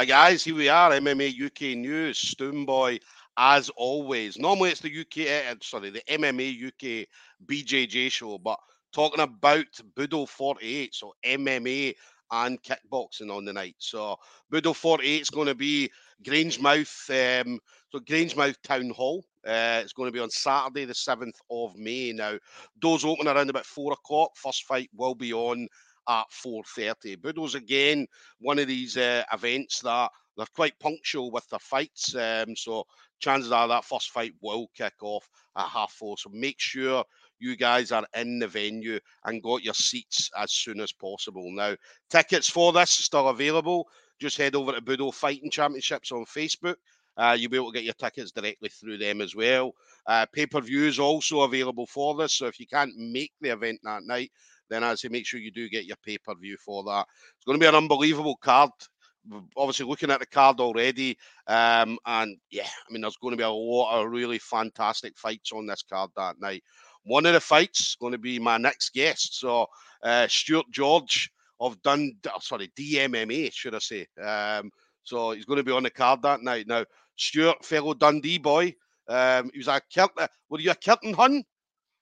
Right, 0.00 0.08
guys, 0.08 0.42
here 0.42 0.54
we 0.54 0.70
are, 0.70 0.92
MMA 0.92 1.44
UK 1.44 1.76
News, 1.76 2.34
Stoomboy, 2.34 3.02
as 3.36 3.68
always. 3.76 4.38
Normally 4.38 4.70
it's 4.70 4.80
the 4.80 4.88
UK, 5.00 5.52
uh, 5.52 5.56
sorry, 5.60 5.90
the 5.90 6.00
MMA 6.08 6.68
UK 6.68 7.06
BJJ 7.44 8.10
show, 8.10 8.38
but 8.38 8.58
talking 8.94 9.20
about 9.20 9.66
Budo 9.94 10.26
48, 10.26 10.94
so 10.94 11.12
MMA 11.22 11.92
and 12.30 12.58
kickboxing 12.62 13.30
on 13.30 13.44
the 13.44 13.52
night. 13.52 13.74
So 13.76 14.16
Budo 14.50 14.74
48 14.74 15.20
is 15.20 15.28
going 15.28 15.48
to 15.48 15.54
be 15.54 15.90
Grangemouth, 16.24 17.42
um, 17.44 17.60
so 17.92 17.98
Grangemouth 17.98 18.56
Town 18.62 18.88
Hall. 18.88 19.22
Uh, 19.46 19.82
it's 19.82 19.92
going 19.92 20.08
to 20.08 20.14
be 20.14 20.20
on 20.20 20.30
Saturday, 20.30 20.86
the 20.86 20.94
7th 20.94 21.36
of 21.50 21.76
May. 21.76 22.12
Now, 22.12 22.38
doors 22.78 23.04
open 23.04 23.28
around 23.28 23.50
about 23.50 23.66
four 23.66 23.92
o'clock. 23.92 24.30
First 24.34 24.64
fight 24.64 24.88
will 24.94 25.14
be 25.14 25.34
on 25.34 25.68
at 26.08 26.24
4.30. 26.44 27.16
Budo's 27.18 27.54
again 27.54 28.06
one 28.40 28.58
of 28.58 28.68
these 28.68 28.96
uh, 28.96 29.22
events 29.32 29.80
that 29.80 30.10
they're 30.36 30.46
quite 30.54 30.78
punctual 30.78 31.30
with 31.30 31.48
their 31.50 31.58
fights. 31.58 32.14
Um, 32.14 32.56
so 32.56 32.84
chances 33.18 33.52
are 33.52 33.68
that 33.68 33.84
first 33.84 34.10
fight 34.10 34.32
will 34.40 34.70
kick 34.74 34.94
off 35.02 35.28
at 35.56 35.66
half 35.68 35.92
four. 35.92 36.16
So 36.16 36.30
make 36.30 36.58
sure 36.58 37.04
you 37.38 37.56
guys 37.56 37.92
are 37.92 38.06
in 38.16 38.38
the 38.38 38.48
venue 38.48 38.98
and 39.24 39.42
got 39.42 39.62
your 39.62 39.74
seats 39.74 40.30
as 40.36 40.52
soon 40.52 40.80
as 40.80 40.92
possible. 40.92 41.50
Now, 41.50 41.74
tickets 42.10 42.48
for 42.48 42.72
this 42.72 43.00
are 43.00 43.02
still 43.02 43.28
available. 43.28 43.88
Just 44.18 44.38
head 44.38 44.54
over 44.54 44.72
to 44.72 44.80
Budo 44.80 45.12
Fighting 45.12 45.50
Championships 45.50 46.12
on 46.12 46.24
Facebook. 46.24 46.76
Uh, 47.16 47.36
you'll 47.38 47.50
be 47.50 47.56
able 47.56 47.72
to 47.72 47.76
get 47.76 47.84
your 47.84 47.94
tickets 47.94 48.30
directly 48.30 48.68
through 48.68 48.98
them 48.98 49.20
as 49.20 49.34
well. 49.34 49.72
Uh, 50.06 50.24
Pay 50.32 50.46
per 50.46 50.60
view 50.60 50.86
is 50.86 50.98
also 50.98 51.40
available 51.42 51.86
for 51.86 52.14
this. 52.14 52.34
So 52.34 52.46
if 52.46 52.58
you 52.60 52.66
can't 52.66 52.96
make 52.96 53.32
the 53.40 53.50
event 53.50 53.80
that 53.82 54.04
night, 54.04 54.30
then 54.70 54.84
I 54.84 54.94
say 54.94 55.08
make 55.08 55.26
sure 55.26 55.40
you 55.40 55.50
do 55.50 55.68
get 55.68 55.84
your 55.84 55.96
pay 56.04 56.18
per 56.18 56.34
view 56.34 56.56
for 56.64 56.82
that. 56.84 57.06
It's 57.36 57.44
going 57.44 57.58
to 57.58 57.62
be 57.62 57.68
an 57.68 57.74
unbelievable 57.74 58.36
card. 58.36 58.70
Obviously, 59.56 59.84
looking 59.84 60.10
at 60.10 60.20
the 60.20 60.26
card 60.26 60.60
already, 60.60 61.18
um, 61.46 61.98
and 62.06 62.38
yeah, 62.50 62.66
I 62.66 62.92
mean, 62.92 63.02
there's 63.02 63.18
going 63.18 63.32
to 63.32 63.36
be 63.36 63.42
a 63.42 63.50
lot 63.50 64.00
of 64.00 64.10
really 64.10 64.38
fantastic 64.38 65.18
fights 65.18 65.52
on 65.52 65.66
this 65.66 65.82
card 65.82 66.10
that 66.16 66.40
night. 66.40 66.62
One 67.02 67.26
of 67.26 67.34
the 67.34 67.40
fights 67.40 67.80
is 67.80 67.96
going 68.00 68.12
to 68.12 68.18
be 68.18 68.38
my 68.38 68.56
next 68.56 68.94
guest. 68.94 69.38
So, 69.38 69.66
uh, 70.02 70.26
Stuart 70.28 70.66
George 70.70 71.30
of 71.60 71.80
Dun, 71.82 72.12
oh, 72.28 72.38
sorry, 72.40 72.72
DMMA, 72.78 73.52
should 73.52 73.74
I 73.74 73.78
say? 73.78 74.06
Um, 74.22 74.70
so 75.02 75.32
he's 75.32 75.44
going 75.44 75.58
to 75.58 75.64
be 75.64 75.72
on 75.72 75.82
the 75.82 75.90
card 75.90 76.22
that 76.22 76.42
night. 76.42 76.66
Now, 76.66 76.84
Stuart, 77.16 77.64
fellow 77.64 77.94
Dundee 77.94 78.38
boy, 78.38 78.74
um, 79.08 79.50
he 79.52 79.58
was 79.58 79.68
a 79.68 79.80
Kirkton. 79.94 80.28
Were 80.48 80.60
you 80.60 80.70
a 80.70 80.74
Kirkton 80.74 81.14
Hun? 81.14 81.42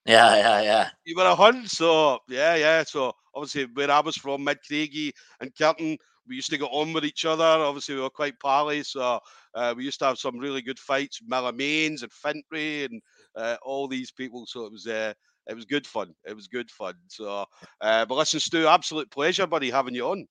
Yeah, 0.09 0.37
yeah, 0.37 0.63
yeah. 0.63 0.89
You 1.05 1.17
were 1.17 1.27
a 1.27 1.35
Hun, 1.35 1.67
so 1.67 2.21
yeah, 2.31 2.55
yeah. 2.55 2.83
So 2.83 3.13
obviously, 3.35 3.67
where 3.75 3.91
I 3.91 4.01
was 4.01 4.17
from, 4.17 4.43
Mid 4.43 4.59
Craigie 4.67 5.13
and 5.43 5.55
Kirkton, 5.55 5.99
we 6.27 6.37
used 6.37 6.49
to 6.49 6.57
get 6.57 6.71
on 6.73 6.95
with 6.95 7.05
each 7.05 7.27
other. 7.27 7.45
Obviously, 7.45 7.95
we 7.95 8.01
were 8.01 8.09
quite 8.09 8.41
pally, 8.41 8.83
so 8.83 9.21
uh, 9.55 9.75
we 9.77 9.85
used 9.85 9.99
to 9.99 10.07
have 10.07 10.19
some 10.19 10.39
really 10.39 10.63
good 10.63 10.79
fights, 10.79 11.21
Millamains 11.31 12.03
and 12.03 12.11
Fintry 12.11 12.87
and 12.87 13.03
uh, 13.37 13.57
all 13.63 13.87
these 13.87 14.11
people. 14.11 14.47
So 14.47 14.65
it 14.65 14.73
was 14.73 14.87
uh, 14.87 15.13
it 15.47 15.55
was 15.55 15.67
good 15.67 15.87
fun. 15.87 16.15
It 16.27 16.35
was 16.35 16.49
good 16.49 16.71
fun. 16.71 16.95
So, 17.09 17.45
uh, 17.83 18.07
but 18.07 18.15
listen, 18.15 18.41
Stu, 18.41 18.67
absolute 18.67 19.11
pleasure, 19.11 19.47
buddy, 19.47 19.71
having 19.71 19.95
you 19.95 20.09
on. 20.09 20.27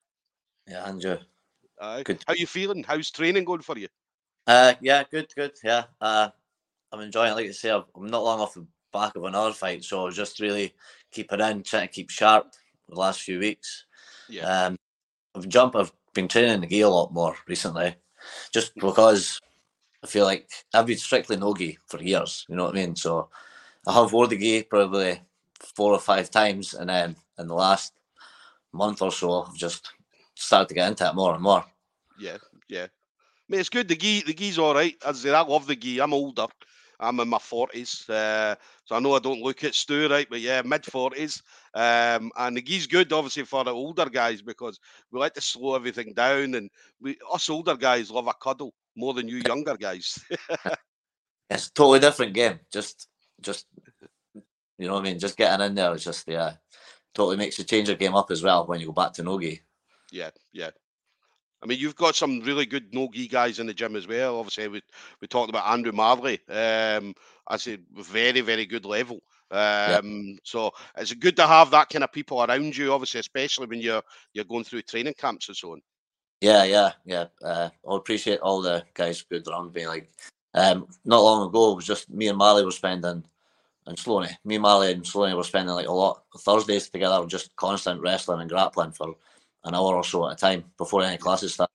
Yeah, 0.67 0.85
Andrew. 0.85 1.19
Uh, 1.79 2.01
good. 2.01 2.23
How 2.25 2.33
you 2.33 2.47
feeling? 2.47 2.83
How's 2.83 3.11
training 3.11 3.45
going 3.45 3.61
for 3.61 3.77
you? 3.77 3.89
Uh, 4.47 4.73
yeah, 4.81 5.03
good, 5.11 5.27
good. 5.35 5.51
Yeah, 5.63 5.83
uh, 6.01 6.29
I'm 6.91 7.01
enjoying 7.01 7.33
it. 7.33 7.35
Like 7.35 7.45
I 7.45 7.51
say, 7.51 7.69
I'm 7.69 8.07
not 8.07 8.23
long 8.23 8.39
off 8.39 8.55
the 8.55 8.65
back 8.97 9.15
of 9.15 9.23
another 9.23 9.53
fight. 9.53 9.83
So 9.83 10.01
I 10.01 10.05
was 10.05 10.15
just 10.15 10.39
really 10.39 10.73
keeping 11.11 11.39
in, 11.39 11.63
trying 11.63 11.87
to 11.87 11.93
keep 11.93 12.09
sharp 12.09 12.51
the 12.89 12.95
last 12.95 13.21
few 13.21 13.39
weeks. 13.39 13.85
Yeah. 14.29 14.43
Um, 14.43 14.77
I've 15.35 15.47
jumped. 15.47 15.75
I've 15.75 15.91
been 16.13 16.27
training 16.27 16.61
the 16.61 16.67
gi 16.67 16.81
a 16.81 16.89
lot 16.89 17.13
more 17.13 17.35
recently, 17.47 17.95
just 18.51 18.73
because 18.75 19.39
I 20.03 20.07
feel 20.07 20.25
like 20.25 20.49
I've 20.73 20.87
been 20.87 20.97
strictly 20.97 21.37
no 21.37 21.53
gi 21.53 21.77
for 21.87 22.01
years. 22.01 22.45
You 22.49 22.55
know 22.55 22.65
what 22.65 22.75
I 22.75 22.79
mean? 22.79 22.95
So 22.95 23.29
I 23.85 23.93
have 23.93 24.13
wore 24.13 24.27
the 24.27 24.37
gi 24.37 24.63
probably 24.63 25.21
four 25.59 25.93
or 25.93 25.99
five 25.99 26.29
times, 26.31 26.73
and 26.73 26.89
then 26.89 27.15
in 27.37 27.47
the 27.47 27.53
last 27.53 27.93
month 28.73 29.01
or 29.01 29.11
so, 29.11 29.43
I've 29.43 29.55
just 29.55 29.91
started 30.35 30.69
to 30.69 30.75
get 30.75 30.87
into 30.87 31.07
it 31.07 31.15
more 31.15 31.33
and 31.33 31.43
more. 31.43 31.65
Yeah, 32.19 32.37
yeah. 32.67 32.85
I 32.85 33.47
mean, 33.47 33.59
it's 33.59 33.69
good. 33.69 33.87
The 33.87 33.95
gi, 33.95 34.23
the 34.23 34.33
gi's 34.33 34.59
all 34.59 34.73
right. 34.73 34.95
As 35.05 35.19
I 35.19 35.29
say, 35.29 35.35
I 35.35 35.41
love 35.41 35.67
the 35.67 35.75
gi. 35.75 35.99
I'm 35.99 36.13
older. 36.13 36.47
I'm 36.99 37.19
in 37.19 37.27
my 37.27 37.39
forties, 37.39 38.09
uh, 38.09 38.55
so 38.85 38.95
I 38.95 38.99
know 38.99 39.15
I 39.15 39.19
don't 39.19 39.41
look 39.41 39.63
at 39.63 39.75
Stu 39.75 40.09
right, 40.09 40.27
but 40.29 40.39
yeah, 40.39 40.61
mid 40.63 40.85
forties. 40.85 41.43
Um, 41.73 42.31
and 42.37 42.57
the 42.57 42.61
gi's 42.61 42.87
good, 42.87 43.13
obviously, 43.13 43.43
for 43.43 43.63
the 43.63 43.71
older 43.71 44.09
guys 44.09 44.41
because 44.41 44.79
we 45.11 45.19
like 45.19 45.33
to 45.35 45.41
slow 45.41 45.75
everything 45.75 46.13
down, 46.13 46.55
and 46.55 46.69
we 46.99 47.17
us 47.31 47.49
older 47.49 47.75
guys 47.75 48.09
love 48.09 48.27
a 48.27 48.33
cuddle 48.33 48.73
more 48.95 49.13
than 49.13 49.27
you 49.27 49.41
younger 49.45 49.77
guys. 49.77 50.17
it's 51.49 51.67
a 51.67 51.73
totally 51.73 51.99
different 51.99 52.33
game. 52.33 52.59
Just, 52.71 53.07
just 53.41 53.67
you 54.77 54.87
know 54.87 54.95
what 54.95 55.01
I 55.01 55.03
mean. 55.03 55.19
Just 55.19 55.37
getting 55.37 55.65
in 55.65 55.75
there 55.75 55.93
is 55.93 56.03
just 56.03 56.27
yeah, 56.27 56.53
totally 57.13 57.37
makes 57.37 57.57
you 57.59 57.63
change 57.63 57.87
your 57.87 57.97
game 57.97 58.15
up 58.15 58.31
as 58.31 58.41
well 58.43 58.65
when 58.65 58.79
you 58.79 58.87
go 58.87 58.93
back 58.93 59.13
to 59.13 59.23
nogi. 59.23 59.61
Yeah, 60.11 60.31
yeah, 60.51 60.71
I 61.61 61.65
mean, 61.65 61.79
you've 61.79 61.95
got 61.95 62.15
some 62.15 62.41
really 62.41 62.65
good 62.65 62.93
no 62.93 63.09
gi 63.11 63.27
guys 63.27 63.59
in 63.59 63.67
the 63.67 63.73
gym 63.73 63.95
as 63.95 64.07
well. 64.07 64.37
Obviously, 64.37 64.67
we 64.67 64.81
we 65.21 65.27
talked 65.27 65.49
about 65.49 65.71
Andrew 65.71 65.91
Marley. 65.91 66.39
Um, 66.49 67.13
I 67.47 67.57
say 67.57 67.79
very 67.93 68.41
very 68.41 68.65
good 68.65 68.85
level. 68.85 69.21
Um, 69.49 70.27
yep. 70.27 70.39
so 70.43 70.71
it's 70.97 71.13
good 71.13 71.37
to 71.37 71.47
have 71.47 71.71
that 71.71 71.89
kind 71.89 72.03
of 72.03 72.11
people 72.11 72.43
around 72.43 72.75
you. 72.75 72.91
Obviously, 72.93 73.19
especially 73.19 73.67
when 73.67 73.81
you're 73.81 74.03
you're 74.33 74.45
going 74.45 74.63
through 74.63 74.83
training 74.83 75.15
camps 75.17 75.47
and 75.47 75.57
so 75.57 75.71
on. 75.71 75.81
Yeah, 76.41 76.63
yeah, 76.65 76.91
yeah. 77.05 77.25
Uh, 77.43 77.69
I 77.89 77.95
appreciate 77.95 78.39
all 78.41 78.61
the 78.61 78.83
guys 78.93 79.23
good 79.23 79.47
around 79.47 79.73
me. 79.73 79.87
Like, 79.87 80.09
um, 80.53 80.87
not 81.03 81.23
long 81.23 81.47
ago, 81.47 81.71
it 81.71 81.75
was 81.77 81.85
just 81.85 82.09
me 82.09 82.27
and 82.27 82.37
Marley 82.37 82.63
were 82.63 82.71
spending, 82.71 83.23
and 83.87 83.97
Sloaney, 83.97 84.35
me 84.45 84.55
and 84.55 84.61
Marley 84.61 84.91
and 84.91 85.03
Sloaney 85.03 85.35
were 85.35 85.43
spending 85.43 85.73
like 85.73 85.87
a 85.87 85.91
lot 85.91 86.23
of 86.35 86.41
Thursdays 86.41 86.89
together, 86.89 87.25
just 87.25 87.55
constant 87.55 88.01
wrestling 88.01 88.41
and 88.41 88.49
grappling 88.49 88.91
for 88.91 89.15
an 89.67 89.75
hour 89.75 89.95
or 89.95 90.03
so 90.03 90.27
at 90.27 90.33
a 90.33 90.35
time 90.35 90.63
before 90.77 91.03
any 91.03 91.17
classes 91.17 91.53
start, 91.53 91.69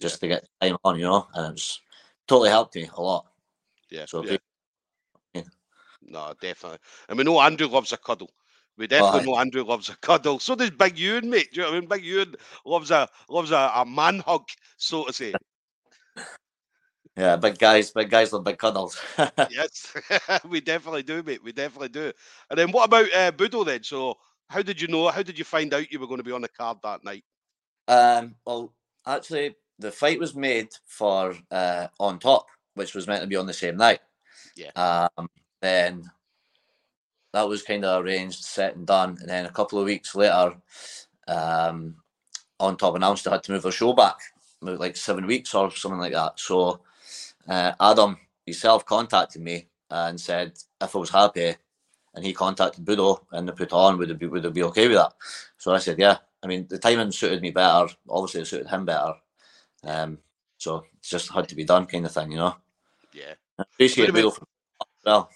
just 0.00 0.20
to 0.20 0.28
get 0.28 0.48
time 0.60 0.76
on, 0.84 0.98
you 0.98 1.04
know, 1.04 1.26
and 1.34 1.56
it's 1.56 1.80
totally 2.26 2.50
helped 2.50 2.76
me 2.76 2.88
a 2.94 3.02
lot. 3.02 3.26
Yeah. 3.90 4.04
So 4.06 4.24
yeah. 4.24 4.36
yeah. 5.34 5.42
No, 6.02 6.34
definitely. 6.40 6.78
And 7.08 7.18
we 7.18 7.24
know 7.24 7.40
Andrew 7.40 7.66
loves 7.66 7.92
a 7.92 7.96
cuddle. 7.96 8.30
We 8.76 8.84
oh, 8.84 8.88
definitely 8.88 9.20
oh, 9.20 9.32
know 9.32 9.38
Andrew 9.38 9.64
loves 9.64 9.88
a 9.88 9.96
cuddle. 9.96 10.38
So 10.38 10.54
does 10.54 10.70
Big 10.70 10.98
Ewan, 10.98 11.30
mate. 11.30 11.52
Do 11.52 11.60
you 11.60 11.66
know 11.66 11.72
what 11.72 11.76
I 11.76 11.80
mean? 11.80 11.88
Big 11.88 12.04
Ewan 12.04 12.34
loves 12.64 12.90
a 12.90 13.08
loves 13.28 13.50
a, 13.50 13.72
a 13.74 13.86
man 13.86 14.20
hug, 14.20 14.44
so 14.76 15.04
to 15.04 15.12
say. 15.12 15.32
Yeah, 17.16 17.36
big 17.36 17.58
guys, 17.58 17.92
big 17.92 18.10
guys 18.10 18.34
love 18.34 18.44
big 18.44 18.58
cuddles. 18.58 19.00
yes, 19.50 19.96
we 20.48 20.60
definitely 20.60 21.02
do, 21.02 21.22
mate. 21.22 21.42
We 21.42 21.50
definitely 21.50 21.88
do. 21.88 22.12
And 22.50 22.58
then 22.58 22.70
what 22.72 22.84
about 22.84 23.06
uh, 23.06 23.32
Budo 23.32 23.64
then? 23.64 23.82
So 23.84 24.18
how 24.48 24.62
did 24.62 24.80
you 24.80 24.88
know? 24.88 25.08
How 25.08 25.22
did 25.22 25.38
you 25.38 25.44
find 25.44 25.72
out 25.74 25.90
you 25.90 25.98
were 25.98 26.06
going 26.06 26.18
to 26.18 26.24
be 26.24 26.32
on 26.32 26.42
the 26.42 26.48
card 26.48 26.78
that 26.82 27.04
night? 27.04 27.24
Um, 27.88 28.34
well, 28.44 28.72
actually, 29.06 29.56
the 29.78 29.90
fight 29.90 30.18
was 30.18 30.34
made 30.34 30.68
for 30.86 31.34
uh, 31.50 31.88
on 31.98 32.18
top, 32.18 32.46
which 32.74 32.94
was 32.94 33.06
meant 33.06 33.22
to 33.22 33.26
be 33.26 33.36
on 33.36 33.46
the 33.46 33.52
same 33.52 33.76
night. 33.76 34.00
Yeah. 34.56 34.70
Um, 35.16 35.28
then 35.60 36.10
that 37.32 37.48
was 37.48 37.62
kind 37.62 37.84
of 37.84 38.04
arranged, 38.04 38.44
set 38.44 38.76
and 38.76 38.86
done, 38.86 39.18
and 39.20 39.28
then 39.28 39.46
a 39.46 39.50
couple 39.50 39.78
of 39.78 39.86
weeks 39.86 40.14
later, 40.14 40.54
um, 41.28 41.96
on 42.60 42.76
top 42.76 42.94
announced 42.94 43.24
they 43.24 43.30
had 43.30 43.42
to 43.44 43.52
move 43.52 43.62
the 43.62 43.70
show 43.70 43.92
back, 43.92 44.16
move 44.62 44.80
like 44.80 44.96
seven 44.96 45.26
weeks 45.26 45.54
or 45.54 45.70
something 45.70 46.00
like 46.00 46.12
that. 46.12 46.38
So 46.38 46.80
uh, 47.48 47.72
Adam 47.80 48.16
himself 48.44 48.86
contacted 48.86 49.42
me 49.42 49.68
and 49.90 50.20
said 50.20 50.52
if 50.80 50.94
I 50.94 50.98
was 50.98 51.10
happy 51.10 51.56
and 52.16 52.24
he 52.24 52.32
contacted 52.32 52.84
Budo 52.84 53.20
and 53.32 53.46
they 53.46 53.52
put 53.52 53.72
on, 53.72 53.98
would 53.98 54.10
it 54.10 54.18
be 54.18 54.26
would 54.26 54.44
it 54.44 54.54
be 54.54 54.64
okay 54.64 54.88
with 54.88 54.96
that? 54.96 55.12
So 55.58 55.72
I 55.72 55.78
said, 55.78 55.98
yeah. 55.98 56.18
I 56.42 56.48
mean, 56.48 56.66
the 56.68 56.78
timing 56.78 57.12
suited 57.12 57.42
me 57.42 57.50
better. 57.50 57.88
Obviously, 58.08 58.40
it 58.40 58.46
suited 58.46 58.68
him 58.68 58.84
better. 58.84 59.14
Um, 59.84 60.18
so 60.58 60.78
it 60.78 60.84
just 61.02 61.32
had 61.32 61.48
to 61.48 61.54
be 61.54 61.64
done, 61.64 61.86
kind 61.86 62.06
of 62.06 62.12
thing, 62.12 62.32
you 62.32 62.38
know. 62.38 62.56
Yeah. 63.12 63.34
I 63.58 63.62
appreciate 63.62 64.10
Budo 64.10 64.36
well. 65.04 65.30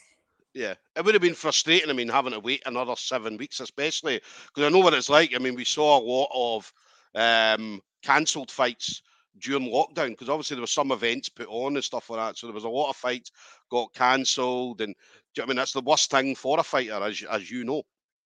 Yeah, 0.53 0.75
it 0.97 1.05
would 1.05 1.15
have 1.15 1.23
been 1.23 1.35
frustrating. 1.35 1.91
I 1.91 1.93
mean, 1.93 2.09
having 2.09 2.33
to 2.33 2.41
wait 2.41 2.63
another 2.67 2.97
seven 2.97 3.37
weeks, 3.37 3.61
especially 3.61 4.21
because 4.49 4.67
I 4.67 4.69
know 4.69 4.81
what 4.81 4.95
it's 4.95 5.09
like. 5.09 5.33
I 5.35 5.39
mean, 5.39 5.55
we 5.55 5.65
saw 5.65 5.99
a 5.99 6.03
lot 6.03 6.29
of 6.35 6.73
um, 7.15 7.81
cancelled 8.03 8.51
fights 8.51 9.03
during 9.39 9.71
lockdown 9.71 10.11
because 10.11 10.29
obviously 10.29 10.55
there 10.57 10.63
were 10.63 10.67
some 10.67 10.93
events 10.93 11.29
put 11.29 11.49
on 11.49 11.77
and 11.77 11.85
stuff 11.85 12.11
like 12.11 12.21
that. 12.21 12.39
So 12.39 12.47
there 12.47 12.55
was 12.55 12.65
a 12.65 12.69
lot 12.69 12.91
of 12.91 12.97
fights 12.97 13.33
got 13.71 13.93
cancelled, 13.95 14.81
and 14.81 14.95
you 15.35 15.41
know 15.41 15.45
I 15.45 15.47
mean 15.47 15.57
that's 15.57 15.73
the 15.73 15.81
worst 15.81 16.11
thing 16.11 16.35
for 16.35 16.59
a 16.59 16.63
fighter, 16.63 17.03
as 17.03 17.23
as 17.31 17.51
you 17.51 17.65
know. 17.65 17.83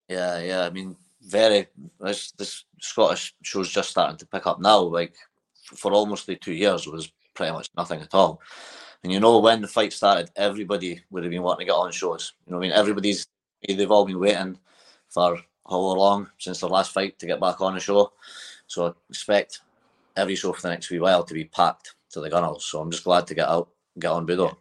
Yeah, 0.09 0.41
yeah. 0.41 0.65
I 0.65 0.71
mean, 0.71 0.97
very. 1.23 1.67
This 2.01 2.33
this 2.33 2.65
Scottish 2.81 3.35
show's 3.43 3.71
just 3.71 3.91
starting 3.91 4.19
to 4.19 4.27
pick 4.27 4.47
up 4.47 4.61
now. 4.61 4.81
Like 4.81 5.15
for 5.77 5.93
almost 5.93 6.27
the 6.27 6.37
two 6.37 6.53
years, 6.53 6.87
it 6.87 6.93
was 6.93 7.12
pretty 7.35 7.53
much 7.53 7.71
nothing 7.77 8.01
at 8.01 8.15
all. 8.15 8.41
And 9.03 9.12
you 9.12 9.21
know, 9.21 9.39
when 9.39 9.61
the 9.61 9.69
fight 9.69 9.93
started, 9.93 10.31
everybody 10.37 11.03
would 11.11 11.25
have 11.25 11.31
been 11.31 11.43
wanting 11.43 11.67
to 11.67 11.71
get 11.73 11.77
on 11.77 11.93
shows. 11.93 12.33
You 12.47 12.53
know, 12.53 12.59
I 12.59 12.61
mean, 12.61 12.73
everybody's 12.73 13.27
they've 13.67 13.91
all 13.91 14.05
been 14.05 14.19
waiting 14.19 14.59
for 15.09 15.39
how 15.69 15.79
long 15.79 16.31
since 16.39 16.61
their 16.61 16.71
last 16.71 16.93
fight 16.93 17.19
to 17.19 17.27
get 17.27 17.41
back 17.41 17.61
on 17.61 17.75
the 17.75 17.81
show. 17.81 18.12
So 18.67 18.95
expect 19.09 19.61
every 20.16 20.37
show 20.37 20.52
for 20.52 20.62
the 20.62 20.70
next 20.70 20.90
wee 20.90 20.99
while 20.99 21.25
to 21.25 21.34
be 21.34 21.44
packed 21.44 21.94
to 22.11 22.20
the 22.20 22.31
gunnels. 22.31 22.64
So 22.64 22.81
I'm 22.81 22.90
just 22.90 23.05
glad 23.05 23.26
to 23.26 23.34
get 23.34 23.49
out, 23.49 23.69
get 23.99 24.11
on 24.11 24.26
Budo. 24.26 24.56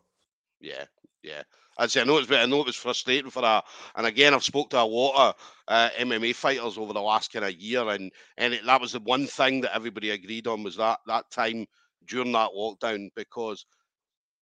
Yeah, 0.59 0.85
yeah. 1.21 1.44
I'd 1.77 1.91
say 1.91 2.01
I 2.01 2.03
know 2.03 2.17
it's 2.17 2.31
I 2.31 2.45
know 2.45 2.61
it 2.61 2.67
was 2.67 2.75
frustrating 2.75 3.31
for 3.31 3.41
that. 3.41 3.65
And 3.95 4.05
again, 4.05 4.33
I've 4.33 4.44
spoke 4.44 4.69
to 4.71 4.81
a 4.81 4.83
lot 4.83 5.29
of 5.29 5.35
uh, 5.67 5.89
MMA 6.00 6.35
fighters 6.35 6.77
over 6.77 6.94
the 6.94 7.01
last 7.01 7.33
kind 7.33 7.45
of 7.45 7.53
year, 7.55 7.88
and 7.89 8.11
and 8.38 8.53
it, 8.53 8.65
that 8.65 8.81
was 8.81 8.91
the 8.91 9.00
one 9.00 9.25
thing 9.25 9.61
that 9.61 9.75
everybody 9.75 10.11
agreed 10.11 10.47
on 10.47 10.63
was 10.63 10.77
that 10.77 11.00
that 11.07 11.31
time 11.31 11.65
during 12.07 12.31
that 12.33 12.51
lockdown 12.56 13.09
because 13.15 13.65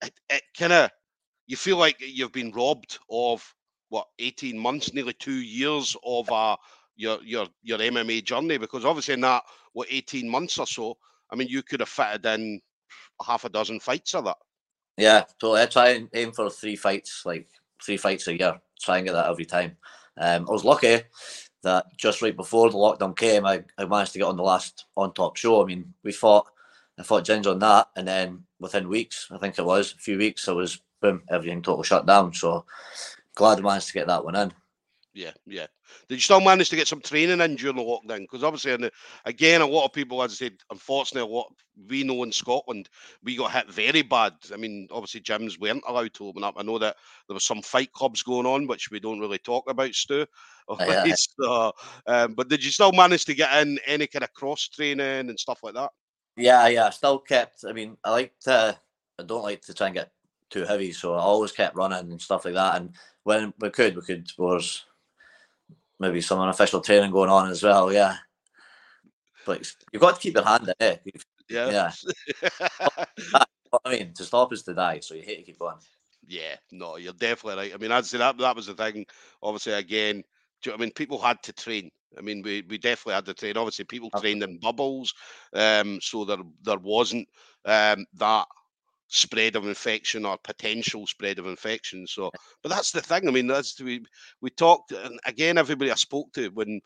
it, 0.03 0.13
it 0.29 0.41
kind 0.57 0.73
of 0.73 0.89
you 1.47 1.55
feel 1.55 1.77
like 1.77 1.97
you've 1.99 2.33
been 2.33 2.51
robbed 2.51 2.99
of 3.09 3.53
what 3.89 4.07
18 4.19 4.57
months, 4.57 4.93
nearly 4.93 5.13
two 5.13 5.31
years 5.33 5.95
of 6.05 6.29
uh, 6.31 6.55
your 6.95 7.19
your 7.23 7.47
your 7.63 7.79
MMA 7.79 8.23
journey 8.23 8.57
because 8.57 8.85
obviously 8.85 9.13
in 9.13 9.21
that 9.21 9.43
what 9.73 9.88
18 9.89 10.29
months 10.29 10.57
or 10.57 10.68
so, 10.68 10.97
I 11.31 11.35
mean 11.35 11.47
you 11.47 11.63
could 11.63 11.79
have 11.79 11.89
fitted 11.89 12.25
in 12.25 12.62
half 13.25 13.45
a 13.45 13.50
dozen 13.50 13.79
fights 13.79 14.15
of 14.15 14.25
that. 14.25 14.38
Yeah, 14.97 15.23
totally. 15.39 15.62
I 15.62 15.65
try 15.65 15.89
and 15.89 16.09
aim 16.13 16.31
for 16.31 16.50
three 16.50 16.75
fights, 16.75 17.23
like 17.25 17.47
three 17.83 17.97
fights 17.97 18.27
a 18.27 18.38
year. 18.38 18.59
Try 18.81 18.97
and 18.97 19.07
get 19.07 19.13
that 19.13 19.29
every 19.29 19.45
time. 19.45 19.77
Um, 20.18 20.45
I 20.47 20.51
was 20.51 20.65
lucky 20.65 21.01
that 21.63 21.85
just 21.97 22.21
right 22.21 22.35
before 22.35 22.69
the 22.69 22.77
lockdown 22.77 23.15
came, 23.15 23.45
I, 23.45 23.63
I 23.77 23.85
managed 23.85 24.13
to 24.13 24.19
get 24.19 24.25
on 24.27 24.38
the 24.38 24.44
last 24.44 24.85
on 24.97 25.13
top 25.13 25.38
show. 25.38 25.62
I 25.62 25.65
mean, 25.65 25.94
we 26.03 26.12
fought, 26.12 26.47
I 27.00 27.03
fought 27.03 27.25
Ginger 27.25 27.51
on 27.51 27.59
that, 27.59 27.89
and 27.95 28.07
then 28.07 28.44
within 28.59 28.89
weeks, 28.89 29.27
I 29.31 29.38
think 29.38 29.57
it 29.57 29.65
was 29.65 29.94
a 29.94 29.97
few 29.97 30.17
weeks, 30.17 30.47
I 30.47 30.53
was 30.53 30.81
boom, 31.01 31.24
everything 31.29 31.62
total 31.62 31.83
shut 31.83 32.06
down. 32.06 32.33
So 32.33 32.65
glad 33.35 33.59
I 33.59 33.62
managed 33.62 33.88
to 33.88 33.94
get 33.94 34.07
that 34.07 34.25
one 34.25 34.35
in. 34.35 34.53
Yeah, 35.13 35.31
yeah. 35.45 35.67
Did 36.07 36.15
you 36.15 36.21
still 36.21 36.39
manage 36.39 36.69
to 36.69 36.77
get 36.77 36.87
some 36.87 37.01
training 37.01 37.41
in 37.41 37.55
during 37.57 37.75
the 37.75 37.83
lockdown? 37.83 38.21
Because 38.21 38.43
obviously, 38.43 38.75
the, 38.77 38.91
again, 39.25 39.59
a 39.59 39.65
lot 39.65 39.85
of 39.85 39.91
people, 39.91 40.23
as 40.23 40.31
I 40.31 40.35
said, 40.35 40.53
unfortunately, 40.69 41.29
a 41.29 41.33
lot 41.33 41.53
we 41.89 42.03
know 42.03 42.23
in 42.23 42.31
Scotland, 42.31 42.87
we 43.21 43.35
got 43.35 43.51
hit 43.51 43.69
very 43.69 44.03
bad. 44.03 44.33
I 44.53 44.57
mean, 44.57 44.87
obviously, 44.89 45.19
gyms 45.19 45.59
weren't 45.59 45.83
allowed 45.85 46.13
to 46.13 46.27
open 46.27 46.45
up. 46.45 46.55
I 46.57 46.63
know 46.63 46.79
that 46.79 46.95
there 47.27 47.33
was 47.33 47.45
some 47.45 47.61
fight 47.61 47.91
clubs 47.91 48.23
going 48.23 48.45
on, 48.45 48.67
which 48.67 48.89
we 48.89 49.01
don't 49.01 49.19
really 49.19 49.39
talk 49.39 49.69
about, 49.69 49.93
Stu. 49.93 50.25
Yeah. 50.79 51.13
so, 51.15 51.73
um, 52.07 52.33
but 52.33 52.47
did 52.47 52.63
you 52.63 52.71
still 52.71 52.93
manage 52.93 53.25
to 53.25 53.33
get 53.33 53.51
in 53.61 53.77
any 53.85 54.07
kind 54.07 54.23
of 54.23 54.31
cross 54.31 54.69
training 54.69 55.27
and 55.27 55.37
stuff 55.37 55.59
like 55.63 55.73
that? 55.73 55.89
Yeah, 56.37 56.65
yeah. 56.69 56.85
I 56.85 56.89
still 56.91 57.19
kept. 57.19 57.65
I 57.67 57.73
mean, 57.73 57.97
I 58.05 58.11
like 58.11 58.31
to. 58.41 58.77
I 59.19 59.23
don't 59.23 59.43
like 59.43 59.61
to 59.63 59.73
try 59.73 59.87
and 59.87 59.95
get 59.95 60.11
too 60.49 60.63
heavy, 60.63 60.93
so 60.93 61.15
I 61.15 61.19
always 61.19 61.51
kept 61.51 61.75
running 61.75 62.11
and 62.11 62.21
stuff 62.21 62.45
like 62.45 62.53
that. 62.53 62.77
And 62.77 62.95
when 63.23 63.53
we 63.59 63.69
could, 63.69 63.97
we 63.97 64.01
could. 64.03 64.31
Was 64.37 64.85
maybe 66.01 66.19
some 66.19 66.39
unofficial 66.39 66.81
training 66.81 67.12
going 67.12 67.30
on 67.30 67.50
as 67.50 67.63
well. 67.63 67.94
Yeah, 67.94 68.18
but 69.45 69.71
you've 69.94 70.01
got 70.01 70.15
to 70.15 70.21
keep 70.21 70.33
your 70.33 70.44
hand 70.44 70.68
in 70.68 70.88
it. 70.88 71.24
Yeah, 71.48 71.69
yeah. 71.69 71.92
I 73.86 73.89
mean, 73.89 74.13
to 74.15 74.24
stop 74.24 74.51
is 74.51 74.63
to 74.63 74.74
die, 74.74 75.00
so 75.00 75.13
you 75.13 75.21
hate 75.21 75.38
to 75.38 75.44
keep 75.44 75.59
going. 75.59 75.77
Yeah, 76.27 76.56
no, 76.71 76.98
you're 76.98 77.13
definitely 77.13 77.62
right. 77.62 77.74
I 77.74 77.77
mean, 77.77 77.92
I'd 77.92 78.06
say 78.06 78.18
that 78.18 78.38
that 78.38 78.56
was 78.56 78.68
the 78.68 78.74
thing. 78.74 79.06
Obviously, 79.42 79.74
again, 79.74 80.24
you 80.65 80.71
know 80.71 80.75
I 80.75 80.77
mean, 80.77 80.92
people 80.92 81.19
had 81.19 81.42
to 81.44 81.53
train. 81.53 81.89
I 82.18 82.21
mean, 82.21 82.42
we, 82.42 82.63
we 82.68 82.77
definitely 82.77 83.13
had 83.13 83.25
to 83.25 83.33
train. 83.33 83.57
Obviously, 83.57 83.86
people 83.86 84.09
trained 84.09 84.44
in 84.44 84.59
bubbles, 84.59 85.13
um, 85.53 86.00
so 86.01 86.25
there 86.25 86.38
there 86.63 86.80
wasn't 86.80 87.27
um, 87.65 88.06
that 88.15 88.45
spread 89.11 89.57
of 89.57 89.67
infection 89.67 90.25
or 90.25 90.37
potential 90.37 91.05
spread 91.05 91.37
of 91.37 91.45
infection. 91.45 92.07
So, 92.07 92.31
but 92.63 92.69
that's 92.69 92.91
the 92.91 93.01
thing. 93.01 93.27
I 93.27 93.31
mean, 93.31 93.47
that's 93.47 93.79
we 93.79 94.03
we 94.41 94.49
talked, 94.49 94.93
and 94.93 95.19
again, 95.25 95.57
everybody 95.57 95.91
I 95.91 95.95
spoke 95.95 96.31
to 96.33 96.47
when 96.49 96.81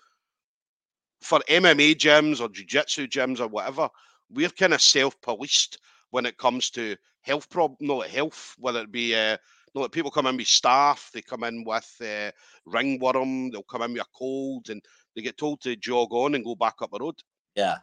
for 1.21 1.39
MMA 1.47 1.95
gyms 1.95 2.41
or 2.41 2.49
jiu-jitsu 2.49 3.07
gyms 3.07 3.39
or 3.39 3.47
whatever, 3.47 3.89
we're 4.29 4.49
kind 4.49 4.73
of 4.73 4.81
self-policed 4.81 5.77
when 6.09 6.25
it 6.25 6.37
comes 6.37 6.69
to 6.71 6.95
health 7.21 7.49
problem, 7.49 7.77
no 7.79 8.01
health, 8.01 8.55
whether 8.57 8.81
it 8.81 8.91
be 8.91 9.15
uh, 9.15 9.37
no, 9.75 9.81
like 9.81 9.91
people 9.91 10.11
come 10.11 10.27
in 10.27 10.37
with 10.37 10.47
staff, 10.47 11.11
they 11.13 11.21
come 11.21 11.43
in 11.43 11.63
with 11.63 11.95
uh, 12.01 12.31
ringworm, 12.65 13.51
they'll 13.51 13.63
come 13.63 13.83
in 13.83 13.93
with 13.93 14.01
a 14.01 14.05
cold, 14.17 14.69
and 14.69 14.81
they 15.15 15.21
get 15.21 15.37
told 15.37 15.61
to 15.61 15.75
jog 15.75 16.11
on 16.11 16.33
and 16.33 16.45
go 16.45 16.55
back 16.55 16.75
up 16.81 16.91
the 16.91 16.99
road. 16.99 17.15
Yeah, 17.55 17.77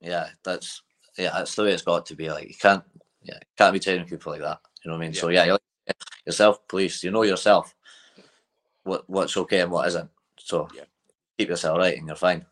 yeah, 0.00 0.30
that's 0.42 0.82
yeah, 1.16 1.30
that's 1.32 1.54
the 1.54 1.62
way 1.62 1.72
it's 1.72 1.82
got 1.82 2.06
to 2.06 2.16
be. 2.16 2.28
Like 2.30 2.48
you 2.48 2.54
can't 2.60 2.82
yeah, 3.24 3.38
can't 3.56 3.72
be 3.72 3.80
training 3.80 4.06
people 4.06 4.32
like 4.32 4.42
that. 4.42 4.60
You 4.84 4.90
know 4.90 4.96
what 4.96 5.02
I 5.02 5.06
mean? 5.06 5.14
Yeah. 5.14 5.20
So 5.20 5.28
yeah, 5.28 5.56
yourself, 6.26 6.66
police. 6.68 7.02
You 7.02 7.10
know 7.10 7.22
yourself 7.22 7.74
what 8.84 9.08
what's 9.08 9.36
okay 9.36 9.60
and 9.60 9.70
what 9.70 9.88
isn't. 9.88 10.10
So 10.38 10.68
yeah. 10.74 10.84
keep 11.38 11.48
yourself 11.48 11.78
right, 11.78 11.96
and 11.96 12.06
you're 12.06 12.16
fine. 12.16 12.44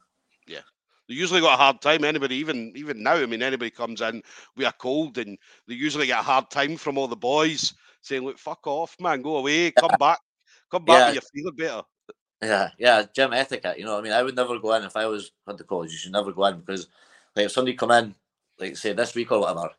Yeah, 0.47 0.61
they 1.09 1.15
usually 1.15 1.41
got 1.41 1.55
a 1.55 1.63
hard 1.63 1.81
time. 1.81 2.05
Anybody, 2.05 2.37
even 2.37 2.73
even 2.75 3.03
now, 3.03 3.15
I 3.15 3.27
mean, 3.27 3.43
anybody 3.43 3.71
comes 3.71 4.01
in 4.01 4.23
we 4.57 4.65
are 4.65 4.73
cold, 4.73 5.19
and 5.19 5.39
they 5.69 5.75
usually 5.75 6.07
get 6.07 6.21
a 6.21 6.23
hard 6.23 6.51
time 6.51 6.77
from 6.77 6.99
all 6.99 7.09
the 7.09 7.17
boys 7.17 7.75
saying, 8.01 8.25
"Look, 8.25 8.39
fuck 8.39 8.67
off, 8.67 8.97
man, 8.99 9.23
go 9.23 9.37
away, 9.37 9.71
come 9.71 9.91
yeah. 9.93 9.97
back, 9.97 10.21
come 10.71 10.85
back, 10.85 10.99
yeah. 10.99 11.05
when 11.07 11.15
you're 11.15 11.23
feeling 11.35 11.57
better." 11.57 11.83
Yeah, 12.43 12.71
yeah, 12.77 13.05
gym 13.15 13.33
etiquette. 13.33 13.79
You 13.79 13.85
know 13.85 13.93
what 13.93 14.01
I 14.01 14.03
mean? 14.03 14.13
I 14.13 14.23
would 14.23 14.35
never 14.35 14.59
go 14.59 14.75
in 14.75 14.83
if 14.83 14.97
I 14.97 15.07
was 15.07 15.31
at 15.49 15.59
the 15.59 15.65
college. 15.65 15.93
You 15.93 15.99
should 15.99 16.13
never 16.13 16.33
go 16.33 16.45
in 16.47 16.59
because, 16.59 16.89
like, 17.37 17.47
if 17.47 17.53
somebody 17.53 17.77
come 17.77 17.93
in, 17.93 18.17
like 18.59 18.77
say 18.77 18.93
this 18.93 19.15
week 19.15 19.31
or 19.31 19.41
whatever, 19.41 19.71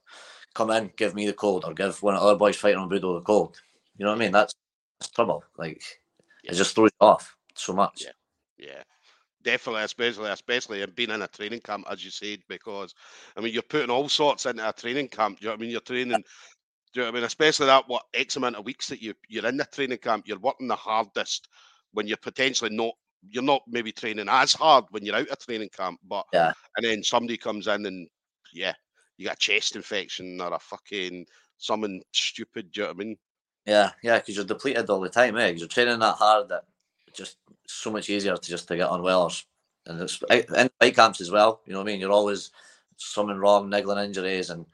come 0.53 0.71
in, 0.71 0.91
give 0.95 1.15
me 1.15 1.25
the 1.25 1.33
cold, 1.33 1.65
or 1.65 1.73
give 1.73 2.01
one 2.01 2.15
of 2.15 2.21
the 2.21 2.27
other 2.27 2.37
boys 2.37 2.55
fighting 2.55 2.79
on 2.79 2.89
Budo 2.89 3.15
the 3.15 3.21
cold. 3.21 3.55
You 3.97 4.05
know 4.05 4.11
what 4.11 4.17
I 4.17 4.19
mean? 4.19 4.31
That's 4.31 4.55
that's 4.99 5.11
trouble. 5.11 5.43
Like 5.57 5.83
yeah. 6.43 6.51
it 6.51 6.55
just 6.55 6.75
throws 6.75 6.91
you 6.99 7.07
off 7.07 7.35
so 7.55 7.73
much. 7.73 8.03
Yeah, 8.05 8.67
yeah. 8.67 8.83
Definitely, 9.43 9.83
especially 9.83 10.29
especially 10.29 10.85
being 10.87 11.09
in 11.09 11.21
a 11.21 11.27
training 11.27 11.59
camp, 11.59 11.85
as 11.89 12.03
you 12.03 12.11
said, 12.11 12.39
because 12.47 12.93
I 13.35 13.41
mean 13.41 13.53
you're 13.53 13.61
putting 13.61 13.89
all 13.89 14.07
sorts 14.09 14.45
into 14.45 14.67
a 14.67 14.73
training 14.73 15.09
camp. 15.09 15.39
Do 15.39 15.43
You 15.43 15.47
know 15.49 15.53
what 15.53 15.59
I 15.59 15.61
mean? 15.61 15.71
You're 15.71 15.81
training. 15.81 16.23
Do 16.93 16.99
you 16.99 17.01
know 17.01 17.05
what 17.05 17.17
I 17.17 17.19
mean? 17.19 17.25
Especially 17.25 17.65
that 17.65 17.87
what 17.87 18.05
X 18.13 18.37
amount 18.37 18.55
of 18.55 18.65
weeks 18.65 18.87
that 18.87 19.01
you 19.01 19.13
you're 19.27 19.45
in 19.45 19.57
the 19.57 19.65
training 19.65 19.97
camp, 19.97 20.27
you're 20.27 20.39
working 20.39 20.67
the 20.67 20.75
hardest 20.75 21.49
when 21.91 22.07
you're 22.07 22.17
potentially 22.17 22.75
not 22.75 22.93
you're 23.29 23.43
not 23.43 23.61
maybe 23.67 23.91
training 23.91 24.27
as 24.29 24.53
hard 24.53 24.85
when 24.91 25.05
you're 25.05 25.15
out 25.15 25.27
of 25.27 25.39
training 25.39 25.69
camp, 25.75 25.99
but 26.07 26.25
yeah, 26.33 26.53
and 26.77 26.85
then 26.85 27.03
somebody 27.03 27.37
comes 27.37 27.67
in 27.67 27.85
and 27.85 28.07
yeah, 28.53 28.73
you 29.17 29.25
got 29.25 29.35
a 29.35 29.39
chest 29.39 29.75
infection 29.75 30.39
or 30.41 30.53
a 30.53 30.59
fucking 30.59 31.25
something 31.57 32.01
stupid. 32.11 32.71
Do 32.71 32.81
you 32.81 32.87
know 32.87 32.93
what 32.93 33.01
I 33.01 33.05
mean? 33.05 33.17
Yeah, 33.65 33.91
yeah, 34.01 34.19
because 34.19 34.35
you're 34.35 34.45
depleted 34.45 34.89
all 34.89 34.99
the 34.99 35.09
time, 35.09 35.37
eh? 35.37 35.47
Because 35.47 35.61
you're 35.61 35.69
training 35.69 35.99
that 35.99 36.15
hard 36.15 36.49
that 36.49 36.65
it's 37.07 37.17
just 37.17 37.37
so 37.67 37.91
much 37.91 38.09
easier 38.09 38.35
to 38.35 38.49
just 38.49 38.67
to 38.67 38.75
get 38.75 38.91
unwell. 38.91 39.31
And 39.85 40.01
it's 40.01 40.21
in 40.31 40.69
fight 40.79 40.95
camps 40.95 41.21
as 41.21 41.31
well. 41.31 41.61
You 41.65 41.73
know 41.73 41.79
what 41.79 41.87
I 41.87 41.91
mean? 41.91 41.99
You're 41.99 42.11
always 42.11 42.51
something 42.97 43.37
wrong, 43.37 43.69
niggling 43.69 44.03
injuries, 44.03 44.49
and 44.49 44.65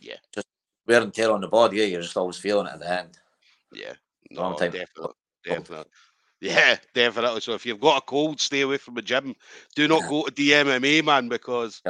yeah, 0.00 0.16
just 0.32 0.46
wear 0.86 1.02
and 1.02 1.12
tear 1.12 1.32
on 1.32 1.40
the 1.40 1.48
body. 1.48 1.78
Yeah, 1.78 1.84
you're 1.84 2.02
just 2.02 2.16
always 2.16 2.36
feeling 2.36 2.66
it 2.66 2.74
at 2.74 2.80
the 2.80 2.90
end. 2.90 3.18
Yeah, 3.72 3.94
no, 4.30 4.42
Long 4.42 4.56
time. 4.56 4.72
definitely, 4.72 5.14
definitely. 5.44 5.90
Yeah, 6.40 6.76
definitely. 6.94 7.40
So 7.40 7.54
if 7.54 7.64
you've 7.64 7.80
got 7.80 8.02
a 8.02 8.06
cold, 8.06 8.40
stay 8.40 8.60
away 8.60 8.76
from 8.76 8.94
the 8.94 9.02
gym. 9.02 9.34
Do 9.74 9.88
not 9.88 10.08
go 10.08 10.24
to 10.24 10.32
DMMA, 10.32 11.02
man, 11.02 11.28
because 11.28 11.82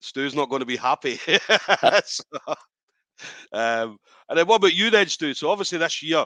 Stu's 0.00 0.34
not 0.34 0.48
going 0.48 0.60
to 0.60 0.66
be 0.66 0.76
happy. 0.76 1.18
so, 2.04 2.24
um, 3.52 3.98
and 4.28 4.38
then 4.38 4.46
what 4.46 4.56
about 4.56 4.74
you 4.74 4.90
then, 4.90 5.08
Stu? 5.08 5.34
So 5.34 5.50
obviously 5.50 5.78
this 5.78 6.02
year, 6.02 6.24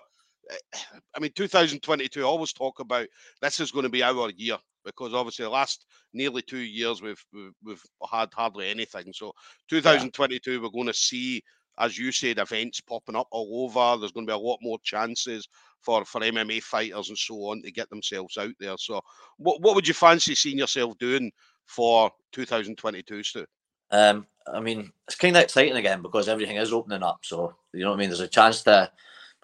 eh, 0.51 0.79
I 1.17 1.21
mean, 1.21 1.33
2022, 1.35 2.21
I 2.21 2.25
always 2.25 2.53
talk 2.53 2.81
about 2.81 3.07
this 3.43 3.61
is 3.61 3.73
going 3.73 3.85
to 3.85 3.89
be 3.89 4.03
our 4.03 4.31
year 4.31 4.59
because 4.85 5.15
obviously 5.15 5.45
the 5.45 5.51
last 5.51 5.87
nearly 6.13 6.43
two 6.43 6.59
years 6.59 7.03
we've 7.03 7.25
we've, 7.33 7.53
we've 7.65 7.83
had 8.11 8.29
hardly 8.33 8.71
anything. 8.71 9.13
So 9.13 9.33
2022, 9.69 10.53
yeah. 10.53 10.59
we're 10.61 10.69
going 10.69 10.87
to 10.87 10.95
see, 10.95 11.43
as 11.79 11.99
you 11.99 12.13
said, 12.13 12.39
events 12.39 12.81
popping 12.81 13.17
up 13.17 13.29
all 13.31 13.65
over. 13.65 13.99
There's 13.99 14.13
going 14.13 14.27
to 14.27 14.31
be 14.31 14.35
a 14.35 14.39
lot 14.39 14.59
more 14.63 14.79
chances 14.85 15.49
for 15.81 16.05
for 16.05 16.21
MMA 16.21 16.63
fighters 16.63 17.09
and 17.09 17.19
so 17.19 17.35
on 17.47 17.63
to 17.63 17.73
get 17.73 17.91
themselves 17.91 18.37
out 18.37 18.55
there. 18.61 18.77
So 18.79 19.01
what 19.39 19.61
what 19.61 19.75
would 19.75 19.89
you 19.89 19.95
fancy 19.95 20.35
seeing 20.35 20.59
yourself 20.59 20.97
doing 20.99 21.33
for 21.67 22.11
2022, 22.33 23.23
Stu? 23.23 23.47
Um, 23.95 24.27
I 24.53 24.61
mean, 24.61 24.93
it's 25.07 25.17
kind 25.17 25.37
of 25.37 25.43
exciting 25.43 25.77
again 25.77 26.03
because 26.03 26.29
everything 26.29 26.57
is 26.57 26.73
opening 26.73 27.05
up. 27.05 27.21
So 27.23 27.55
you 27.73 27.81
know 27.85 27.91
what 27.91 27.97
I 27.97 27.99
mean. 27.99 28.09
There's 28.11 28.21
a 28.21 28.29
chance 28.29 28.63
to 28.63 28.91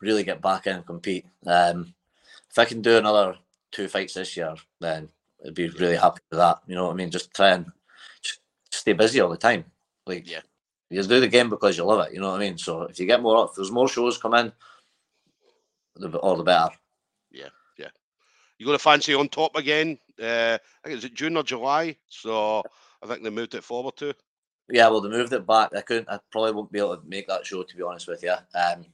really 0.00 0.24
get 0.24 0.42
back 0.42 0.66
in 0.66 0.76
and 0.76 0.86
compete. 0.86 1.24
Um, 1.46 1.94
if 2.50 2.58
I 2.58 2.64
can 2.64 2.82
do 2.82 2.96
another 2.96 3.36
two 3.70 3.86
fights 3.86 4.14
this 4.14 4.36
year, 4.36 4.54
then 4.80 5.08
I'd 5.46 5.54
be 5.54 5.68
really 5.68 5.96
happy 5.96 6.20
with 6.30 6.40
that. 6.40 6.58
You 6.66 6.74
know 6.74 6.86
what 6.86 6.94
I 6.94 6.96
mean? 6.96 7.10
Just 7.10 7.32
try 7.32 7.50
and 7.50 7.66
just 8.22 8.40
stay 8.72 8.92
busy 8.92 9.20
all 9.20 9.30
the 9.30 9.36
time. 9.36 9.64
Like, 10.04 10.28
yeah, 10.28 10.40
you 10.90 11.00
do 11.04 11.20
the 11.20 11.28
game 11.28 11.48
because 11.48 11.78
you 11.78 11.84
love 11.84 12.06
it. 12.08 12.12
You 12.12 12.20
know 12.20 12.30
what 12.30 12.40
I 12.40 12.44
mean? 12.44 12.58
So 12.58 12.82
if 12.82 12.98
you 12.98 13.06
get 13.06 13.22
more, 13.22 13.44
if 13.44 13.54
there's 13.54 13.70
more 13.70 13.88
shows 13.88 14.18
come 14.18 14.34
in, 14.34 14.52
the 15.96 16.18
all 16.18 16.36
the 16.36 16.42
better. 16.42 16.74
Yeah, 17.30 17.50
yeah. 17.78 17.90
You 18.58 18.66
got 18.66 18.72
to 18.72 18.78
fancy 18.80 19.14
on 19.14 19.28
top 19.28 19.54
again. 19.54 19.96
Uh, 20.20 20.58
I 20.84 20.88
think 20.88 21.04
it's 21.04 21.14
June 21.14 21.36
or 21.36 21.44
July. 21.44 21.96
So 22.08 22.64
I 23.02 23.06
think 23.06 23.22
they 23.22 23.30
moved 23.30 23.54
it 23.54 23.62
forward 23.62 23.96
to. 23.98 24.12
Yeah, 24.70 24.88
well, 24.88 25.00
they 25.00 25.08
moved 25.08 25.32
it 25.32 25.46
back. 25.46 25.70
I 25.76 25.80
couldn't. 25.80 26.08
I 26.08 26.18
probably 26.30 26.52
won't 26.52 26.72
be 26.72 26.78
able 26.78 26.96
to 26.96 27.08
make 27.08 27.26
that 27.28 27.46
show 27.46 27.62
to 27.62 27.76
be 27.76 27.82
honest 27.82 28.08
with 28.08 28.22
you. 28.22 28.34
Um, 28.54 28.86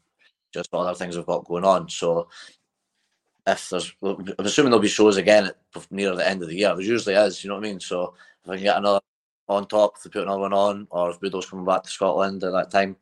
just 0.53 0.73
other 0.73 0.95
things 0.95 1.17
I've 1.17 1.27
got 1.27 1.45
going 1.45 1.65
on. 1.65 1.89
So 1.89 2.29
if 3.47 3.69
there's, 3.69 3.93
I'm 4.03 4.35
assuming 4.39 4.71
there'll 4.71 4.81
be 4.81 4.89
shows 4.89 5.17
again 5.17 5.47
at, 5.47 5.57
near 5.91 6.15
the 6.15 6.27
end 6.29 6.43
of 6.43 6.49
the 6.49 6.57
year. 6.57 6.75
There 6.75 6.85
usually 6.85 7.15
is. 7.15 7.45
You 7.45 7.49
know 7.49 7.57
what 7.57 7.65
I 7.65 7.69
mean? 7.69 7.81
So 7.81 8.15
if 8.45 8.51
I 8.51 8.55
can 8.55 8.65
get 8.65 8.77
another 8.79 9.01
on 9.49 9.67
top 9.67 9.95
if 9.97 10.03
they 10.03 10.11
put 10.11 10.23
another 10.23 10.41
one 10.41 10.53
on, 10.53 10.87
or 10.91 11.11
if 11.11 11.21
Budo's 11.21 11.47
coming 11.47 11.65
back 11.65 11.83
to 11.85 11.91
Scotland 11.91 12.43
at 12.45 12.53
that 12.53 12.71
time. 12.71 12.97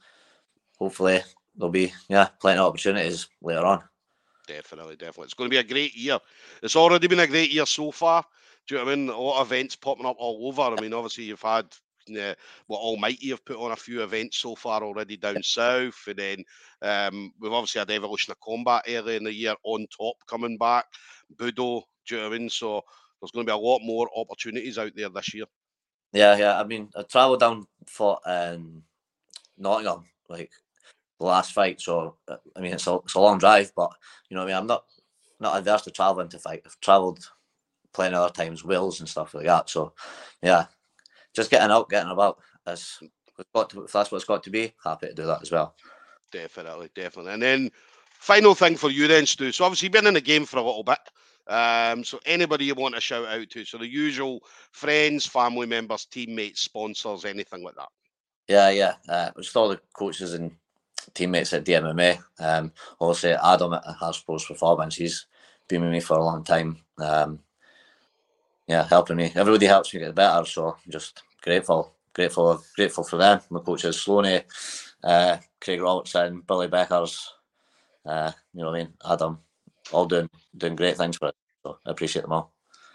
Hopefully, 0.79 1.23
there'll 1.57 1.71
be 1.71 1.93
yeah 2.09 2.29
plenty 2.41 2.59
of 2.59 2.67
opportunities 2.67 3.29
later 3.43 3.65
on. 3.65 3.83
Definitely, 4.47 4.97
definitely. 4.97 5.25
It's 5.25 5.35
going 5.35 5.49
to 5.49 5.55
be 5.55 5.61
a 5.61 5.65
great 5.65 5.95
year. 5.97 6.19
It's 6.63 6.77
already 6.77 7.07
been 7.07 7.21
a 7.21 7.27
great 7.27 7.51
year 7.51 7.65
so 7.65 7.91
far. 7.91 8.25
Do 8.67 8.75
you 8.75 8.81
know 8.81 8.85
what 8.85 8.93
I 8.93 8.97
mean? 8.97 9.09
A 9.09 9.19
lot 9.19 9.41
of 9.41 9.47
events 9.51 9.77
popping 9.77 10.07
up 10.07 10.17
all 10.19 10.49
over. 10.49 10.63
I 10.63 10.81
mean, 10.81 10.93
obviously 10.93 11.25
you've 11.25 11.41
had 11.41 11.67
uh, 12.11 12.35
well, 12.69 12.81
Almighty 12.81 13.31
have 13.31 13.45
put 13.45 13.57
on 13.57 13.73
a 13.73 13.77
few 13.77 14.03
events 14.03 14.39
so 14.39 14.55
far 14.55 14.83
already 14.83 15.17
down 15.17 15.43
south, 15.43 16.03
and 16.07 16.19
then 16.19 16.45
um, 16.83 17.33
we've 17.41 17.53
obviously 17.53 17.79
had 17.81 17.91
Evolution 17.91 18.33
of 18.33 18.41
Combat 18.41 18.83
early 18.89 19.17
in 19.17 19.25
the 19.25 19.33
year 19.33 19.55
on 19.65 19.87
top 19.97 20.17
coming 20.27 20.57
back. 20.57 20.87
Budo, 21.37 21.83
do 22.07 22.15
you 22.15 22.21
know 22.21 22.29
what 22.29 22.35
I 22.35 22.39
mean? 22.39 22.51
So 22.51 22.83
there's 23.21 23.31
going 23.31 23.47
to 23.47 23.51
be 23.51 23.55
a 23.55 23.57
lot 23.57 23.81
more 23.83 24.09
opportunities 24.17 24.79
out 24.79 24.93
there 24.95 25.09
this 25.09 25.35
year. 25.35 25.47
Yeah, 26.13 26.37
yeah. 26.37 26.61
I 26.61 26.65
mean, 26.65 26.91
I 26.97 27.03
travelled 27.03 27.41
down 27.41 27.67
for 27.87 28.19
um, 28.25 28.83
Nottingham 29.59 30.05
like 30.29 30.51
the 31.19 31.27
last 31.27 31.53
fight, 31.53 31.81
so 31.81 32.17
uh, 32.29 32.37
I 32.57 32.61
mean 32.61 32.73
it's 32.73 32.87
a 32.87 32.95
it's 32.97 33.15
a 33.15 33.21
long 33.21 33.39
drive, 33.39 33.73
but 33.75 33.91
you 34.29 34.37
know 34.37 34.43
I 34.43 34.47
mean 34.47 34.57
I'm 34.57 34.67
not 34.67 34.85
not 35.41 35.57
adverse 35.57 35.83
to 35.83 35.91
travelling 35.91 36.29
to 36.29 36.39
fight. 36.39 36.63
I've 36.65 36.81
travelled 36.81 37.29
plenty 37.93 38.15
other 38.15 38.33
times, 38.33 38.65
Wales 38.65 39.01
and 39.01 39.09
stuff 39.09 39.35
like 39.35 39.47
that. 39.47 39.71
So 39.71 39.93
yeah, 40.43 40.67
just 41.35 41.51
getting 41.51 41.71
out, 41.71 41.91
getting 41.91 42.11
about. 42.11 42.39
That's 42.65 43.03
got 43.53 43.71
to, 43.71 43.85
if 43.85 43.93
that's 43.93 44.11
what 44.11 44.17
it's 44.17 44.25
got 44.25 44.43
to 44.45 44.51
be. 44.51 44.73
Happy 44.83 45.09
to 45.09 45.15
do 45.15 45.27
that 45.27 45.43
as 45.43 45.51
well. 45.51 45.75
Definitely, 46.33 46.91
definitely. 46.95 47.33
And 47.33 47.43
then 47.43 47.71
final 48.11 48.55
thing 48.55 48.77
for 48.77 48.91
you 48.91 49.07
then, 49.07 49.27
Stu. 49.27 49.53
So 49.53 49.65
obviously 49.65 49.87
you've 49.87 49.93
been 49.93 50.07
in 50.07 50.15
the 50.15 50.21
game 50.21 50.47
for 50.47 50.59
a 50.59 50.63
little 50.63 50.85
bit. 50.85 50.99
Um, 51.47 52.05
so 52.05 52.19
anybody 52.25 52.65
you 52.65 52.75
want 52.75 52.95
to 52.95 53.01
shout 53.01 53.27
out 53.27 53.51
to, 53.51 53.65
so 53.65 53.77
the 53.77 53.87
usual 53.87 54.41
friends, 54.73 55.27
family 55.27 55.67
members, 55.67 56.07
teammates, 56.07 56.63
sponsors, 56.63 57.25
anything 57.25 57.63
like 57.63 57.75
that. 57.75 57.89
Yeah, 58.49 58.71
yeah. 58.71 58.95
Uh, 59.09 59.31
just 59.37 59.57
all 59.57 59.69
the 59.69 59.81
coaches 59.93 60.35
and 60.35 60.53
teammates 61.13 61.53
at 61.53 61.65
DMMA. 61.65 62.19
Um, 62.39 62.73
obviously 63.01 63.33
Adam 63.33 63.75
at 63.75 63.85
Hasbro's 63.85 64.47
Performance. 64.47 64.97
He's 64.97 65.27
been 65.69 65.83
with 65.83 65.93
me 65.93 66.01
for 66.01 66.17
a 66.17 66.25
long 66.25 66.45
time. 66.45 66.79
Um, 66.99 67.41
yeah, 68.67 68.87
helping 68.89 69.17
me. 69.17 69.33
Everybody 69.35 69.67
helps 69.67 69.93
me 69.93 70.01
get 70.01 70.15
better. 70.15 70.45
So 70.47 70.69
I'm 70.69 70.93
just 70.93 71.23
grateful, 71.43 71.95
grateful, 72.13 72.63
grateful 72.77 73.05
for 73.05 73.17
them. 73.17 73.41
My 73.51 73.61
coaches, 73.61 73.97
Sloaney, 73.97 74.45
uh, 75.03 75.39
Craig 75.61 75.81
Robertson, 75.81 76.43
Billy 76.47 76.69
Beckers, 76.69 77.29
uh, 78.07 78.33
you 78.53 78.61
know 78.61 78.71
what 78.71 78.77
I 78.77 78.85
mean, 78.85 78.93
Adam, 79.11 79.39
all 79.93 80.07
doing 80.07 80.29
doing 80.57 80.77
great 80.77 80.97
things 80.97 81.17
for 81.17 81.29
it. 81.29 81.35
So 81.63 81.79
I 81.87 81.91
appreciate 81.91 82.23
them 82.23 82.33
all. 82.33 82.53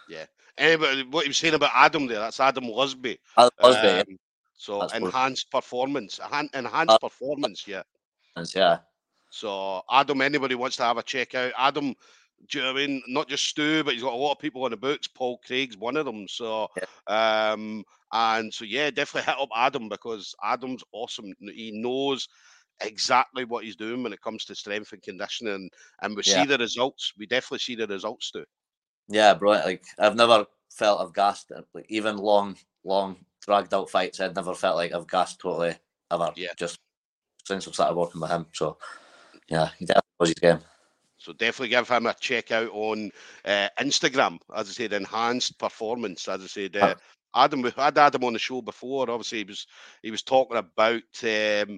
Yeah. 0.08 0.26
Anybody, 0.58 1.04
what 1.04 1.26
you 1.26 1.30
were 1.30 1.34
saying 1.34 1.54
about 1.54 1.72
Adam 1.74 2.08
there, 2.08 2.20
that's 2.20 2.40
Adam 2.40 2.66
Lusby. 2.66 3.18
Adam 3.38 3.52
Lusby. 3.62 4.00
Um, 4.02 4.20
so 4.56 4.80
that's 4.80 4.94
enhanced 4.94 5.50
performance, 5.52 6.20
enhanced 6.54 6.92
uh, 6.92 6.98
performance, 6.98 7.66
yeah. 7.66 7.84
Yeah. 8.54 8.80
So 9.30 9.84
Adam, 9.90 10.22
anybody 10.22 10.56
wants 10.56 10.76
to 10.78 10.84
have 10.84 10.98
a 10.98 11.04
check 11.04 11.34
out, 11.36 11.54
Adam 11.58 11.96
do 12.48 12.58
you 12.58 12.64
know 12.64 12.74
what 12.74 12.82
I 12.82 12.88
mean? 12.88 13.04
Not 13.08 13.28
just 13.28 13.46
Stu, 13.46 13.84
but 13.84 13.94
he's 13.94 14.04
got 14.04 14.14
a 14.14 14.18
lot 14.18 14.34
of 14.34 14.40
people 14.40 14.64
on 14.64 14.72
the 14.72 14.78
books. 14.78 15.08
Paul 15.08 15.40
Craig's 15.46 15.78
one 15.78 15.98
of 15.98 16.06
them. 16.06 16.28
So, 16.28 16.68
yeah. 16.78 17.52
um, 17.52 17.84
and 18.12 18.54
so 18.54 18.66
yeah, 18.66 18.90
definitely 18.90 19.32
hit 19.32 19.42
up 19.42 19.50
Adam 19.56 19.90
because 19.90 20.34
Adam's 20.44 20.84
awesome. 20.92 21.34
He 21.40 21.72
knows 21.72 22.28
exactly 22.82 23.46
what 23.46 23.64
he's 23.64 23.76
doing 23.76 24.04
when 24.04 24.14
it 24.14 24.22
comes 24.22 24.46
to 24.46 24.56
strength 24.56 24.94
and 24.94 25.02
conditioning, 25.04 25.70
and 26.02 26.16
we 26.16 26.24
yeah. 26.26 26.42
see 26.42 26.48
the 26.48 26.58
results. 26.58 27.14
We 27.18 27.26
definitely 27.26 27.60
see 27.60 27.76
the 27.76 27.88
results 27.88 28.32
too. 28.32 28.46
Yeah, 29.08 29.34
bro. 29.34 29.52
Like 29.52 29.84
I've 30.00 30.16
never 30.16 30.46
felt 30.72 31.02
I've 31.02 31.14
gassed. 31.14 31.52
Like 31.74 31.86
even 31.90 32.18
long, 32.18 32.56
long 32.84 33.18
dragged 33.42 33.74
out 33.74 33.90
fights, 33.90 34.20
I've 34.20 34.36
never 34.36 34.54
felt 34.54 34.78
like 34.78 34.94
I've 34.94 35.08
gassed 35.08 35.40
totally 35.40 35.76
ever. 36.12 36.32
Yeah. 36.36 36.54
Just 36.58 36.80
since 37.46 37.68
I've 37.68 37.74
started 37.74 37.96
working 37.96 38.22
with 38.22 38.32
him. 38.32 38.46
So 38.54 38.78
yeah, 39.50 39.70
he 39.78 39.86
definitely 39.86 40.10
knows 40.20 40.30
his 40.30 40.36
game. 40.36 40.60
So 41.20 41.34
definitely 41.34 41.70
give 41.70 41.88
him 41.88 42.06
a 42.08 42.14
check 42.14 42.52
out 42.52 42.70
on 42.72 43.12
uh, 43.46 43.68
Instagram. 43.80 44.40
As 44.56 44.70
I 44.70 44.72
said, 44.72 44.94
enhanced 44.94 45.60
performance. 45.60 46.28
As 46.28 46.42
I 46.44 46.48
said, 46.48 46.78
uh, 46.78 46.96
Adam, 47.36 47.62
we 47.62 47.72
had 47.72 47.98
Adam 47.98 48.24
on 48.24 48.34
the 48.34 48.40
show 48.40 48.62
before. 48.62 49.10
Obviously, 49.10 49.40
he 49.40 49.44
was 49.44 49.68
he 50.02 50.12
was 50.12 50.24
talking 50.24 50.58
about 50.58 51.04
um, 51.24 51.78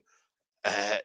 uh, 0.63 0.97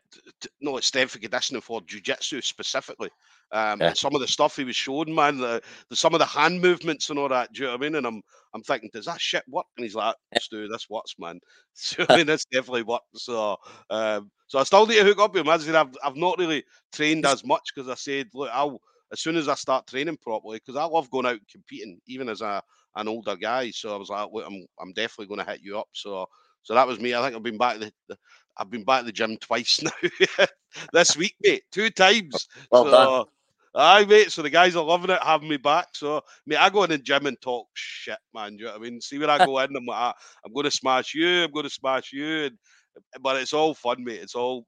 no, 0.60 0.76
it's 0.76 0.86
strength 0.86 1.14
and 1.14 1.22
conditioning 1.22 1.62
for 1.62 1.80
jiu-jitsu 1.82 2.42
specifically. 2.42 3.10
Um, 3.52 3.80
yeah. 3.80 3.92
some 3.92 4.14
of 4.14 4.20
the 4.20 4.26
stuff 4.26 4.56
he 4.56 4.64
was 4.64 4.76
showing, 4.76 5.14
man, 5.14 5.38
the, 5.38 5.62
the, 5.88 5.96
some 5.96 6.14
of 6.14 6.18
the 6.18 6.26
hand 6.26 6.60
movements 6.60 7.10
and 7.10 7.18
all 7.18 7.28
that. 7.28 7.52
Do 7.52 7.62
you 7.62 7.66
know 7.66 7.72
what 7.72 7.80
I 7.80 7.82
mean? 7.82 7.94
And 7.94 8.06
I'm 8.06 8.22
I'm 8.54 8.62
thinking, 8.62 8.90
does 8.92 9.04
that 9.04 9.20
shit 9.20 9.44
work? 9.48 9.66
And 9.76 9.84
he's 9.84 9.94
like, 9.94 10.16
Stu, 10.40 10.66
this 10.68 10.90
works, 10.90 11.14
man. 11.18 11.40
So 11.75 12.04
I 12.08 12.16
mean, 12.16 12.26
this 12.26 12.44
definitely 12.46 12.82
works. 12.82 13.04
So 13.14 13.56
um, 13.90 14.30
so 14.46 14.58
I 14.58 14.64
still 14.64 14.86
need 14.86 14.96
to 14.96 15.04
hook 15.04 15.20
up 15.20 15.34
with 15.34 15.42
him. 15.42 15.52
As 15.52 15.62
I 15.62 15.66
said, 15.66 15.75
I've 15.75 15.94
I've 16.04 16.16
not 16.16 16.38
really 16.38 16.64
trained 16.92 17.25
as 17.25 17.44
much 17.44 17.70
because 17.75 17.88
I 17.88 17.94
said, 17.94 18.28
look, 18.34 18.50
I'll 18.52 18.80
as 19.12 19.20
soon 19.20 19.36
as 19.36 19.48
I 19.48 19.54
start 19.54 19.86
training 19.86 20.18
properly, 20.20 20.58
because 20.58 20.76
I 20.76 20.84
love 20.84 21.10
going 21.10 21.26
out 21.26 21.32
and 21.32 21.48
competing, 21.48 22.00
even 22.06 22.28
as 22.28 22.40
a 22.40 22.62
an 22.96 23.08
older 23.08 23.36
guy. 23.36 23.70
So 23.70 23.94
I 23.94 23.98
was 23.98 24.08
like, 24.08 24.28
look, 24.32 24.44
I'm 24.46 24.66
I'm 24.80 24.92
definitely 24.92 25.34
going 25.34 25.44
to 25.46 25.52
hit 25.52 25.62
you 25.62 25.78
up. 25.78 25.88
So 25.92 26.26
so 26.62 26.75
that 26.75 26.86
was 26.86 26.98
me. 26.98 27.14
I 27.14 27.22
think 27.22 27.36
I've 27.36 27.44
been 27.44 27.58
back 27.58 27.78
the, 27.78 27.92
the 28.08 28.18
I've 28.58 28.70
been 28.70 28.84
back 28.84 29.00
to 29.00 29.06
the 29.06 29.12
gym 29.12 29.36
twice 29.36 29.82
now 30.38 30.46
this 30.92 31.16
week, 31.16 31.34
mate. 31.42 31.64
Two 31.72 31.90
times. 31.90 32.48
Well 32.70 32.84
so, 32.84 32.90
done. 32.90 33.25
Aye, 33.75 34.04
mate. 34.06 34.32
So 34.32 34.42
the 34.42 34.50
guys 34.50 34.75
are 34.75 34.84
loving 34.84 35.10
it, 35.10 35.22
having 35.22 35.48
me 35.48 35.58
back. 35.58 35.88
So, 35.92 36.22
mate, 36.46 36.56
I 36.56 36.70
go 36.70 36.84
in 36.84 36.90
the 36.90 36.98
gym 36.98 37.26
and 37.26 37.38
talk 37.40 37.66
shit, 37.75 38.18
man. 38.34 38.56
Do 38.56 38.60
you 38.60 38.64
know 38.64 38.72
what 38.72 38.80
I 38.80 38.82
mean? 38.82 39.00
See 39.00 39.18
where 39.18 39.28
I 39.28 39.44
go 39.44 39.58
in, 39.58 39.76
I'm 39.76 39.84
like, 39.84 39.98
ah, 39.98 40.14
I'm 40.44 40.52
going 40.54 40.64
to 40.64 40.70
smash 40.70 41.14
you. 41.14 41.44
I'm 41.44 41.52
going 41.52 41.64
to 41.64 41.70
smash 41.70 42.12
you. 42.12 42.44
And, 42.44 42.58
but 43.20 43.36
it's 43.36 43.52
all 43.52 43.75
fun, 43.75 44.02
mate. 44.02 44.20
It's 44.22 44.34
all 44.34 44.66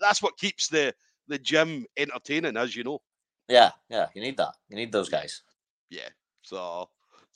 that's 0.00 0.22
what 0.22 0.38
keeps 0.38 0.68
the 0.68 0.94
the 1.26 1.38
gym 1.38 1.84
entertaining, 1.96 2.56
as 2.56 2.76
you 2.76 2.84
know. 2.84 3.00
Yeah, 3.48 3.72
yeah. 3.90 4.06
You 4.14 4.22
need 4.22 4.36
that. 4.36 4.54
You 4.68 4.76
need 4.76 4.92
those 4.92 5.08
guys. 5.08 5.42
Yeah. 5.90 6.08
So 6.42 6.88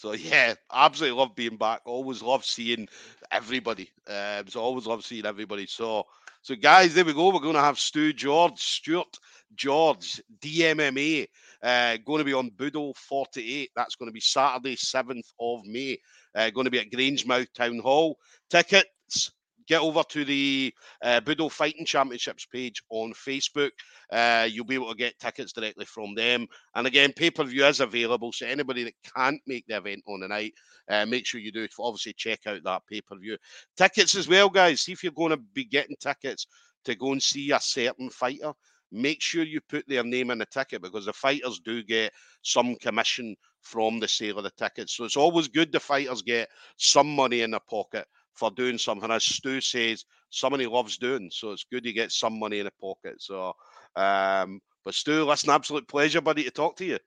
so 0.02 0.12
yeah, 0.12 0.54
absolutely 0.72 1.18
love 1.18 1.34
being 1.36 1.56
back. 1.56 1.80
Always 1.86 2.22
love 2.22 2.44
seeing 2.44 2.88
everybody. 3.30 3.88
Um, 4.08 4.48
so 4.48 4.60
always 4.60 4.86
love 4.86 5.04
seeing 5.04 5.24
everybody. 5.24 5.66
So 5.66 6.04
so 6.42 6.56
guys, 6.56 6.92
there 6.92 7.04
we 7.04 7.14
go. 7.14 7.32
We're 7.32 7.38
going 7.38 7.54
to 7.54 7.60
have 7.60 7.78
Stu 7.78 8.12
George, 8.12 8.60
Stuart 8.60 9.16
George, 9.54 10.20
DMMA, 10.40 11.28
uh, 11.62 11.98
going 12.04 12.18
to 12.18 12.24
be 12.24 12.32
on 12.32 12.50
Budo 12.50 12.96
48. 12.96 13.70
That's 13.76 13.94
going 13.94 14.08
to 14.08 14.12
be 14.12 14.18
Saturday, 14.18 14.74
7th 14.74 15.32
of 15.38 15.64
May. 15.66 15.98
Uh, 16.34 16.50
going 16.50 16.64
to 16.64 16.70
be 16.70 16.80
at 16.80 16.90
Grangemouth 16.90 17.52
Town 17.54 17.78
Hall. 17.78 18.16
Tickets 18.50 19.30
get 19.66 19.80
over 19.80 20.02
to 20.08 20.24
the 20.24 20.72
uh, 21.02 21.20
Budo 21.20 21.50
Fighting 21.50 21.84
Championships 21.84 22.46
page 22.46 22.82
on 22.90 23.12
Facebook. 23.12 23.70
Uh, 24.10 24.48
you'll 24.50 24.64
be 24.64 24.74
able 24.74 24.90
to 24.90 24.96
get 24.96 25.18
tickets 25.18 25.52
directly 25.52 25.84
from 25.84 26.14
them. 26.14 26.46
And 26.74 26.86
again, 26.86 27.12
pay 27.12 27.30
per 27.30 27.44
view 27.44 27.64
is 27.64 27.80
available. 27.80 28.32
So 28.32 28.46
anybody 28.46 28.84
that 28.84 28.94
can't 29.16 29.40
make 29.46 29.66
the 29.66 29.76
event 29.76 30.02
on 30.06 30.20
the 30.20 30.28
night, 30.28 30.52
uh, 30.88 31.06
make 31.06 31.26
sure 31.26 31.40
you 31.40 31.52
do 31.52 31.66
obviously 31.78 32.14
check 32.14 32.40
out 32.46 32.62
that 32.64 32.82
pay 32.88 33.00
per 33.00 33.16
view. 33.16 33.36
Tickets 33.76 34.14
as 34.14 34.28
well, 34.28 34.48
guys. 34.48 34.82
See 34.82 34.92
if 34.92 35.02
you're 35.02 35.12
going 35.12 35.30
to 35.30 35.36
be 35.36 35.64
getting 35.64 35.96
tickets 36.00 36.46
to 36.84 36.94
go 36.94 37.12
and 37.12 37.22
see 37.22 37.50
a 37.52 37.60
certain 37.60 38.10
fighter. 38.10 38.52
Make 38.90 39.22
sure 39.22 39.44
you 39.44 39.60
put 39.62 39.88
their 39.88 40.04
name 40.04 40.30
in 40.30 40.38
the 40.38 40.46
ticket 40.46 40.82
because 40.82 41.06
the 41.06 41.14
fighters 41.14 41.60
do 41.64 41.82
get 41.82 42.12
some 42.42 42.74
commission 42.76 43.34
from 43.62 44.00
the 44.00 44.08
sale 44.08 44.38
of 44.38 44.44
the 44.44 44.50
tickets. 44.50 44.96
So 44.96 45.04
it's 45.04 45.16
always 45.16 45.48
good 45.48 45.72
the 45.72 45.80
fighters 45.80 46.20
get 46.20 46.48
some 46.76 47.14
money 47.14 47.40
in 47.40 47.52
their 47.52 47.60
pocket 47.60 48.06
for 48.34 48.50
doing 48.50 48.78
something. 48.78 49.10
As 49.10 49.24
Stu 49.24 49.60
says, 49.60 50.04
somebody 50.30 50.66
loves 50.66 50.98
doing. 50.98 51.30
So 51.32 51.52
it's 51.52 51.64
good 51.64 51.84
you 51.84 51.92
get 51.92 52.12
some 52.12 52.38
money 52.38 52.58
in 52.58 52.64
the 52.64 52.72
pocket. 52.80 53.20
So, 53.20 53.52
um, 53.96 54.60
but 54.84 54.94
Stu, 54.94 55.24
listen, 55.24 55.50
absolute 55.50 55.86
pleasure, 55.86 56.20
buddy, 56.20 56.44
to 56.44 56.50
talk 56.50 56.76
to 56.76 56.84
you. 56.84 56.98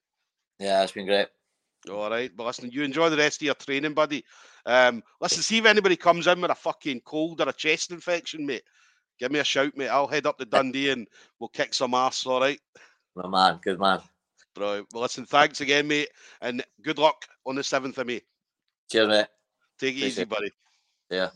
Yeah, 0.59 0.83
it's 0.83 0.91
been 0.91 1.05
great. 1.05 1.27
All 1.91 2.09
right, 2.09 2.31
but 2.35 2.47
listen, 2.47 2.71
you 2.71 2.83
enjoy 2.83 3.09
the 3.09 3.17
rest 3.17 3.41
of 3.41 3.45
your 3.45 3.55
training, 3.55 3.93
buddy. 3.93 4.23
Um, 4.65 5.03
listen, 5.21 5.43
see 5.43 5.59
if 5.59 5.65
anybody 5.65 5.95
comes 5.95 6.25
in 6.25 6.41
with 6.41 6.49
a 6.49 6.55
fucking 6.55 7.01
cold 7.05 7.41
or 7.41 7.49
a 7.49 7.53
chest 7.53 7.91
infection, 7.91 8.45
mate. 8.45 8.63
Give 9.19 9.31
me 9.31 9.39
a 9.39 9.43
shout, 9.43 9.77
mate. 9.77 9.89
I'll 9.89 10.07
head 10.07 10.25
up 10.25 10.37
to 10.39 10.45
Dundee 10.45 10.89
and 10.89 11.07
we'll 11.39 11.49
kick 11.49 11.73
some 11.73 11.93
ass. 11.93 12.25
All 12.25 12.41
right. 12.41 12.59
My 13.15 13.27
man, 13.27 13.59
good 13.63 13.79
man. 13.79 14.01
Bro, 14.55 14.85
well, 14.93 15.03
listen, 15.03 15.25
thanks 15.25 15.61
again, 15.61 15.87
mate, 15.87 16.09
and 16.41 16.63
good 16.81 16.97
luck 16.97 17.25
on 17.45 17.55
the 17.55 17.63
seventh 17.63 17.97
of 17.97 18.07
May. 18.07 18.21
Cheers, 18.89 19.07
mate. 19.07 19.27
Take 19.79 19.95
it 19.95 20.05
easy, 20.05 20.23
buddy. 20.23 20.51
Yeah. 21.09 21.29